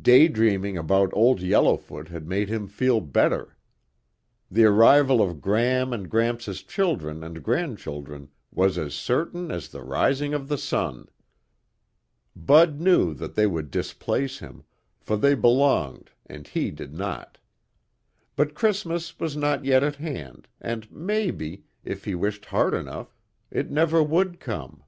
[0.00, 3.56] Daydreaming about Old Yellowfoot had made him feel better.
[4.48, 10.32] The arrival of Gram and Gramps' children and grandchildren was as certain as the rising
[10.32, 11.08] of the sun.
[12.36, 14.62] Bud knew that they would displace him,
[15.00, 17.38] for they belonged and he did not.
[18.36, 23.12] But Christmas was not yet at hand and, maybe, if he wished hard enough,
[23.50, 24.84] it never would come.